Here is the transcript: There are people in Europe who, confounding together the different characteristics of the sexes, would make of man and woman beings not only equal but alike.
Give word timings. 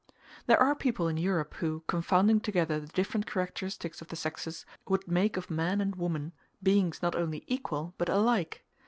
There 0.47 0.59
are 0.59 0.73
people 0.73 1.07
in 1.07 1.17
Europe 1.17 1.53
who, 1.59 1.83
confounding 1.85 2.39
together 2.39 2.79
the 2.79 2.87
different 2.87 3.27
characteristics 3.27 4.01
of 4.01 4.07
the 4.07 4.15
sexes, 4.15 4.65
would 4.87 5.07
make 5.07 5.37
of 5.37 5.51
man 5.51 5.79
and 5.79 5.95
woman 5.95 6.33
beings 6.63 7.03
not 7.03 7.15
only 7.15 7.43
equal 7.45 7.93
but 7.99 8.09
alike. 8.09 8.63